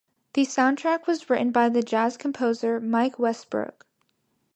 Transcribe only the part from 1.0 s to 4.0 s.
was written by the jazz composer Mike Westbrook.